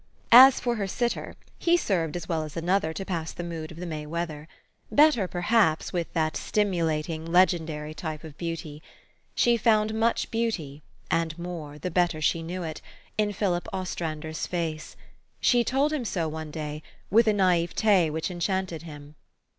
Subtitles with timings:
[0.31, 3.77] As for her sitter, he served as well as another to pass the mood of
[3.77, 4.47] the May weather;
[4.91, 8.81] better, perhaps, with that stimulating, legendary type of beauty.
[9.35, 12.81] She found much beauty and more, the better she knew it
[13.15, 14.95] in Philip Ostrander's face.
[15.39, 16.81] She told him so one day,
[17.11, 19.13] with a naivete which enchanted him.